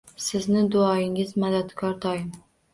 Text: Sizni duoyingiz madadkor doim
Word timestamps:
Sizni 0.27 0.63
duoyingiz 0.77 1.37
madadkor 1.45 1.97
doim 2.09 2.29